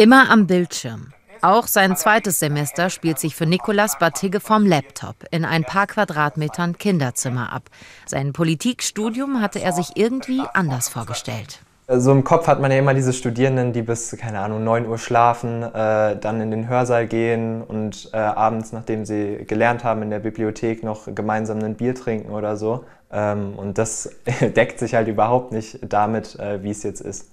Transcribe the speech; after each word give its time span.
Immer 0.00 0.30
am 0.30 0.46
Bildschirm. 0.46 1.08
Auch 1.42 1.66
sein 1.66 1.94
zweites 1.94 2.38
Semester 2.38 2.88
spielt 2.88 3.18
sich 3.18 3.36
für 3.36 3.44
Nicolas 3.44 3.98
Batigge 3.98 4.40
vom 4.40 4.64
Laptop 4.64 5.16
in 5.30 5.44
ein 5.44 5.62
paar 5.62 5.86
Quadratmetern 5.86 6.78
Kinderzimmer 6.78 7.52
ab. 7.52 7.64
Sein 8.06 8.32
Politikstudium 8.32 9.42
hatte 9.42 9.60
er 9.60 9.74
sich 9.74 9.98
irgendwie 9.98 10.40
anders 10.54 10.88
vorgestellt. 10.88 11.60
So 11.86 12.12
im 12.12 12.24
Kopf 12.24 12.46
hat 12.46 12.62
man 12.62 12.70
ja 12.70 12.78
immer 12.78 12.94
diese 12.94 13.12
Studierenden, 13.12 13.74
die 13.74 13.82
bis, 13.82 14.16
keine 14.18 14.38
Ahnung, 14.38 14.64
9 14.64 14.86
Uhr 14.86 14.96
schlafen, 14.96 15.64
äh, 15.64 16.16
dann 16.16 16.40
in 16.40 16.50
den 16.50 16.66
Hörsaal 16.66 17.06
gehen 17.06 17.62
und 17.62 18.08
äh, 18.14 18.16
abends, 18.16 18.72
nachdem 18.72 19.04
sie 19.04 19.44
gelernt 19.46 19.84
haben, 19.84 20.00
in 20.00 20.08
der 20.08 20.20
Bibliothek 20.20 20.82
noch 20.82 21.14
gemeinsam 21.14 21.58
ein 21.58 21.74
Bier 21.74 21.94
trinken 21.94 22.32
oder 22.32 22.56
so. 22.56 22.86
Ähm, 23.12 23.52
und 23.54 23.76
das 23.76 24.08
deckt 24.40 24.78
sich 24.78 24.94
halt 24.94 25.08
überhaupt 25.08 25.52
nicht 25.52 25.78
damit, 25.82 26.40
äh, 26.40 26.62
wie 26.62 26.70
es 26.70 26.84
jetzt 26.84 27.02
ist. 27.02 27.26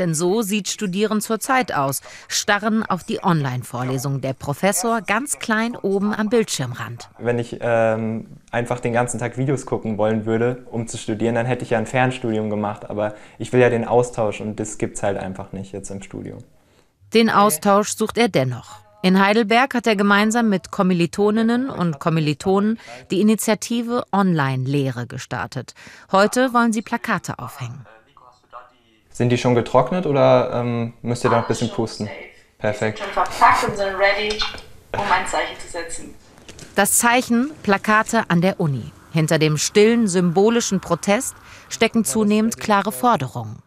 Denn 0.00 0.14
so 0.14 0.42
sieht 0.42 0.68
Studieren 0.68 1.20
zurzeit 1.20 1.72
aus. 1.72 2.00
Starren 2.26 2.82
auf 2.82 3.04
die 3.04 3.22
Online-Vorlesung. 3.22 4.22
Der 4.22 4.32
Professor 4.32 5.02
ganz 5.02 5.38
klein 5.38 5.76
oben 5.76 6.14
am 6.14 6.30
Bildschirmrand. 6.30 7.10
Wenn 7.18 7.38
ich 7.38 7.58
ähm, 7.60 8.26
einfach 8.50 8.80
den 8.80 8.94
ganzen 8.94 9.20
Tag 9.20 9.36
Videos 9.36 9.66
gucken 9.66 9.98
wollen 9.98 10.24
würde, 10.24 10.64
um 10.70 10.88
zu 10.88 10.96
studieren, 10.96 11.34
dann 11.34 11.46
hätte 11.46 11.64
ich 11.64 11.70
ja 11.70 11.78
ein 11.78 11.86
Fernstudium 11.86 12.48
gemacht. 12.50 12.88
Aber 12.88 13.14
ich 13.38 13.52
will 13.52 13.60
ja 13.60 13.68
den 13.68 13.84
Austausch 13.84 14.40
und 14.40 14.58
das 14.58 14.78
gibt 14.78 14.96
es 14.96 15.02
halt 15.02 15.18
einfach 15.18 15.52
nicht 15.52 15.72
jetzt 15.72 15.90
im 15.90 16.02
Studium. 16.02 16.38
Den 17.12 17.28
Austausch 17.28 17.94
sucht 17.94 18.16
er 18.16 18.28
dennoch. 18.28 18.80
In 19.02 19.18
Heidelberg 19.18 19.74
hat 19.74 19.86
er 19.86 19.96
gemeinsam 19.96 20.48
mit 20.48 20.70
Kommilitoninnen 20.70 21.70
und 21.70 22.00
Kommilitonen 22.00 22.78
die 23.10 23.20
Initiative 23.20 24.04
Online-Lehre 24.12 25.06
gestartet. 25.06 25.74
Heute 26.12 26.52
wollen 26.52 26.72
sie 26.72 26.82
Plakate 26.82 27.38
aufhängen. 27.38 27.86
Sind 29.20 29.28
die 29.28 29.36
schon 29.36 29.54
getrocknet 29.54 30.06
oder 30.06 30.50
ähm, 30.54 30.94
müsst 31.02 31.24
ihr 31.24 31.28
da 31.28 31.36
noch 31.36 31.44
ein 31.44 31.48
bisschen 31.48 31.68
pusten? 31.68 32.08
Perfekt. 32.56 33.00
Schon 33.00 33.08
verpackt 33.10 33.68
und 33.68 33.76
sind 33.76 33.88
ready, 33.88 34.38
um 34.96 35.02
ein 35.12 35.26
Zeichen 35.26 35.60
zu 35.60 35.68
setzen. 35.70 36.14
Das 36.74 36.96
Zeichen 36.96 37.50
Plakate 37.62 38.22
an 38.28 38.40
der 38.40 38.58
Uni. 38.58 38.92
Hinter 39.12 39.38
dem 39.38 39.58
stillen, 39.58 40.08
symbolischen 40.08 40.80
Protest 40.80 41.34
stecken 41.68 42.06
zunehmend 42.06 42.58
klare 42.58 42.92
Forderungen. 42.92 43.58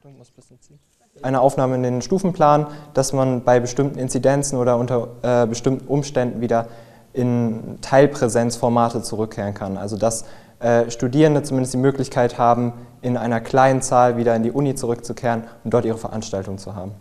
Eine 1.22 1.40
Aufnahme 1.40 1.76
in 1.76 1.84
den 1.84 2.02
Stufenplan, 2.02 2.66
dass 2.96 3.14
man 3.14 3.44
bei 3.44 3.60
bestimmten 3.60 4.00
Inzidenzen 4.00 4.58
oder 4.58 4.78
unter 4.78 5.10
äh, 5.22 5.46
bestimmten 5.46 5.86
Umständen 5.86 6.42
wieder 6.42 6.68
in 7.14 7.78
Teilpräsenzformate 7.82 9.02
zurückkehren 9.02 9.54
kann. 9.54 9.78
Also 9.78 9.98
dass 9.98 10.26
äh, 10.60 10.90
Studierende 10.90 11.44
zumindest 11.44 11.74
die 11.74 11.78
Möglichkeit 11.78 12.38
haben, 12.38 12.74
in 13.02 13.18
einer 13.18 13.42
kleinen 13.42 13.82
Zahl 13.82 14.18
wieder 14.18 14.36
in 14.36 14.44
die 14.44 14.52
Uni 14.52 14.76
zurückzukehren 14.76 15.44
und 15.64 15.74
dort 15.74 15.86
ihre 15.86 15.98
Veranstaltung 15.98 16.58
zu 16.58 16.76
haben. 16.76 16.92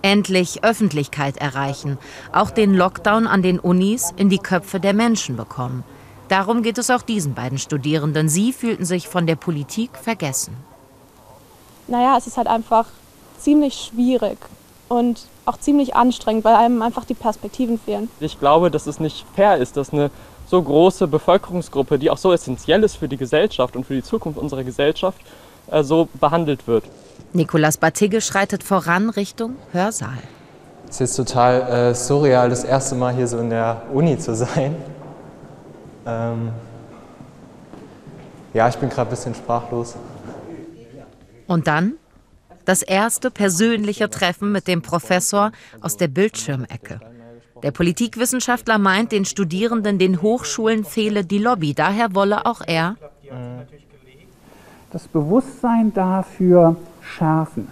Endlich 0.00 0.64
Öffentlichkeit 0.64 1.36
erreichen, 1.36 1.98
auch 2.32 2.50
den 2.50 2.72
Lockdown 2.72 3.26
an 3.26 3.42
den 3.42 3.58
Unis 3.58 4.12
in 4.16 4.30
die 4.30 4.38
Köpfe 4.38 4.80
der 4.80 4.94
Menschen 4.94 5.36
bekommen. 5.36 5.84
Darum 6.28 6.62
geht 6.62 6.78
es 6.78 6.90
auch 6.90 7.02
diesen 7.02 7.34
beiden 7.34 7.58
Studierenden. 7.58 8.28
Sie 8.28 8.52
fühlten 8.52 8.84
sich 8.84 9.08
von 9.08 9.26
der 9.26 9.36
Politik 9.36 9.90
vergessen. 9.96 10.56
Naja, 11.86 12.16
es 12.16 12.26
ist 12.26 12.36
halt 12.36 12.46
einfach 12.46 12.86
ziemlich 13.38 13.90
schwierig 13.92 14.38
und 14.88 15.26
auch 15.48 15.58
ziemlich 15.58 15.96
anstrengend, 15.96 16.44
weil 16.44 16.54
einem 16.54 16.82
einfach 16.82 17.04
die 17.04 17.14
Perspektiven 17.14 17.78
fehlen. 17.78 18.08
Ich 18.20 18.38
glaube, 18.38 18.70
dass 18.70 18.86
es 18.86 19.00
nicht 19.00 19.26
fair 19.34 19.56
ist, 19.56 19.76
dass 19.76 19.92
eine 19.92 20.10
so 20.46 20.62
große 20.62 21.08
Bevölkerungsgruppe, 21.08 21.98
die 21.98 22.10
auch 22.10 22.18
so 22.18 22.32
essentiell 22.32 22.82
ist 22.82 22.96
für 22.96 23.08
die 23.08 23.16
Gesellschaft 23.16 23.76
und 23.76 23.84
für 23.84 23.94
die 23.94 24.02
Zukunft 24.02 24.38
unserer 24.38 24.64
Gesellschaft, 24.64 25.20
äh, 25.70 25.82
so 25.82 26.08
behandelt 26.20 26.66
wird. 26.66 26.84
Nikolas 27.32 27.76
Batigge 27.76 28.20
schreitet 28.20 28.62
voran 28.62 29.10
Richtung 29.10 29.56
Hörsaal. 29.72 30.18
Es 30.88 31.00
ist 31.00 31.16
total 31.16 31.90
äh, 31.90 31.94
surreal, 31.94 32.48
das 32.48 32.64
erste 32.64 32.94
Mal 32.94 33.14
hier 33.14 33.26
so 33.26 33.38
in 33.38 33.50
der 33.50 33.82
Uni 33.92 34.18
zu 34.18 34.34
sein. 34.34 34.74
Ähm 36.06 36.50
ja, 38.54 38.68
ich 38.68 38.76
bin 38.76 38.88
gerade 38.88 39.08
ein 39.08 39.10
bisschen 39.10 39.34
sprachlos. 39.34 39.94
Und 41.46 41.66
dann 41.66 41.94
das 42.68 42.82
erste 42.82 43.30
persönliche 43.30 44.10
Treffen 44.10 44.52
mit 44.52 44.68
dem 44.68 44.82
Professor 44.82 45.52
aus 45.80 45.96
der 45.96 46.08
Bildschirmecke. 46.08 47.00
Der 47.62 47.70
Politikwissenschaftler 47.70 48.76
meint, 48.76 49.10
den 49.10 49.24
Studierenden 49.24 49.98
den 49.98 50.20
Hochschulen 50.20 50.84
fehle 50.84 51.24
die 51.24 51.38
Lobby. 51.38 51.72
Daher 51.72 52.14
wolle 52.14 52.44
auch 52.44 52.60
er 52.66 52.96
das 54.90 55.08
Bewusstsein 55.08 55.94
dafür 55.94 56.76
schärfen, 57.00 57.68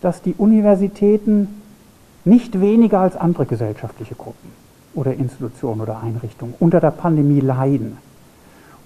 dass 0.00 0.22
die 0.22 0.34
Universitäten 0.34 1.48
nicht 2.24 2.60
weniger 2.60 3.00
als 3.00 3.16
andere 3.16 3.46
gesellschaftliche 3.46 4.14
Gruppen 4.14 4.52
oder 4.94 5.12
Institutionen 5.12 5.80
oder 5.80 6.00
Einrichtungen 6.00 6.54
unter 6.60 6.78
der 6.78 6.92
Pandemie 6.92 7.40
leiden. 7.40 7.98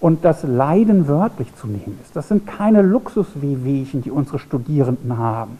Und 0.04 0.24
das 0.24 0.42
Leiden 0.42 1.08
wörtlich 1.08 1.48
zu 1.56 1.66
nehmen 1.66 1.98
ist. 2.02 2.14
Das 2.14 2.28
sind 2.28 2.46
keine 2.46 2.82
Luxuswehwehchen, 2.82 4.02
die 4.02 4.10
unsere 4.10 4.38
Studierenden 4.38 5.16
haben 5.16 5.58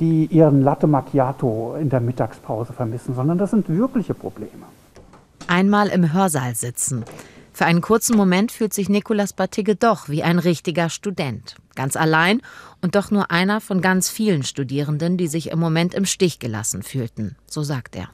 die 0.00 0.26
ihren 0.26 0.62
Latte 0.62 0.86
Macchiato 0.86 1.76
in 1.80 1.88
der 1.88 2.00
Mittagspause 2.00 2.72
vermissen, 2.72 3.14
sondern 3.14 3.38
das 3.38 3.50
sind 3.50 3.68
wirkliche 3.68 4.14
Probleme. 4.14 4.66
Einmal 5.46 5.88
im 5.88 6.12
Hörsaal 6.12 6.54
sitzen. 6.54 7.04
Für 7.52 7.64
einen 7.64 7.80
kurzen 7.80 8.16
Moment 8.16 8.52
fühlt 8.52 8.74
sich 8.74 8.90
Nicolas 8.90 9.32
Batigge 9.32 9.76
doch 9.76 10.10
wie 10.10 10.22
ein 10.22 10.38
richtiger 10.38 10.90
Student. 10.90 11.56
Ganz 11.74 11.96
allein 11.96 12.42
und 12.82 12.94
doch 12.94 13.10
nur 13.10 13.30
einer 13.30 13.62
von 13.62 13.80
ganz 13.80 14.10
vielen 14.10 14.42
Studierenden, 14.42 15.16
die 15.16 15.28
sich 15.28 15.50
im 15.50 15.58
Moment 15.58 15.94
im 15.94 16.04
Stich 16.04 16.38
gelassen 16.38 16.82
fühlten, 16.82 17.36
so 17.46 17.62
sagt 17.62 17.96
er. 17.96 18.08